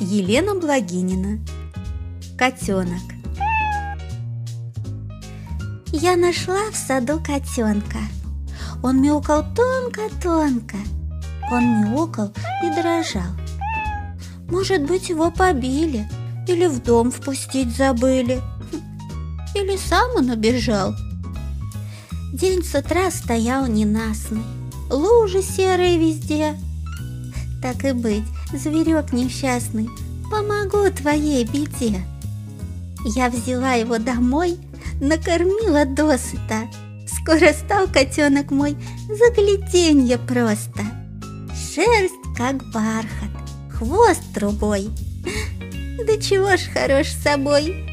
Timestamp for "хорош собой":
46.72-47.86